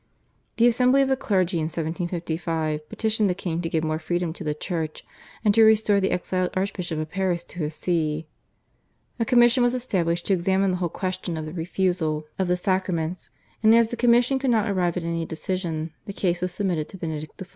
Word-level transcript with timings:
The 0.57 0.65
Assembly 0.65 1.03
of 1.03 1.09
the 1.09 1.15
Clergy 1.15 1.59
in 1.59 1.65
1755 1.65 2.89
petitioned 2.89 3.29
the 3.29 3.35
king 3.35 3.61
to 3.61 3.69
give 3.69 3.83
more 3.83 3.99
freedom 3.99 4.33
to 4.33 4.43
the 4.43 4.55
Church, 4.55 5.05
and 5.45 5.53
to 5.53 5.61
restore 5.61 5.99
the 5.99 6.09
exiled 6.09 6.49
Archbishop 6.55 6.97
of 6.97 7.11
Paris 7.11 7.43
to 7.43 7.59
his 7.59 7.75
See. 7.75 8.25
A 9.19 9.25
commission 9.25 9.61
was 9.61 9.75
established 9.75 10.25
to 10.25 10.33
examine 10.33 10.71
the 10.71 10.77
whole 10.77 10.89
question 10.89 11.37
of 11.37 11.45
the 11.45 11.53
refusal 11.53 12.25
of 12.39 12.47
the 12.47 12.57
sacraments, 12.57 13.29
and 13.61 13.75
as 13.75 13.89
the 13.89 13.95
Commission 13.95 14.39
could 14.39 14.49
not 14.49 14.67
arrive 14.67 14.97
at 14.97 15.03
any 15.03 15.23
decision, 15.23 15.93
the 16.07 16.13
case 16.13 16.41
was 16.41 16.51
submitted 16.51 16.89
to 16.89 16.97
Benedict 16.97 17.37
XIV. 17.37 17.49